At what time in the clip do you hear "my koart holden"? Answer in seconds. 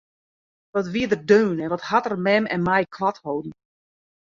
2.67-3.53